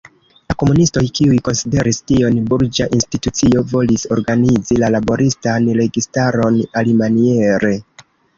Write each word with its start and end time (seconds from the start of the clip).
La 0.51 0.55
komunistoj, 0.61 1.01
kiuj 1.17 1.35
konsideris 1.49 1.99
tion 2.11 2.39
burĝa 2.53 2.87
institucio, 2.99 3.61
volis 3.75 4.07
organizi 4.17 4.79
la 4.85 4.91
laboristan 4.97 5.69
registaron 5.83 6.59
alimaniere. 6.83 7.75